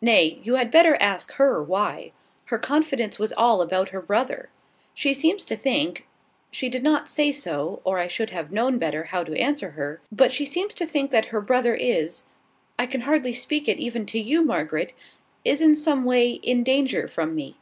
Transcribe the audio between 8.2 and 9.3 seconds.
have known better how